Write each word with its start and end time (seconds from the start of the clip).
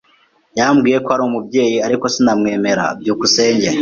Yambwiye 0.57 0.97
ko 1.05 1.09
ari 1.15 1.23
umubeshyi, 1.27 1.79
ariko 1.87 2.05
sinamwemera. 2.13 2.85
byukusenge 2.99 3.67